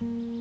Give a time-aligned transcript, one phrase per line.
[0.00, 0.39] 嗯。